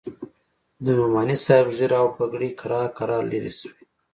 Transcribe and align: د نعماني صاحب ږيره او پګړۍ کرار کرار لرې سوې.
د 0.83 0.85
نعماني 0.97 1.37
صاحب 1.45 1.67
ږيره 1.77 1.97
او 2.03 2.07
پګړۍ 2.17 2.51
کرار 2.59 2.87
کرار 2.97 3.23
لرې 3.31 3.51
سوې. 3.59 3.83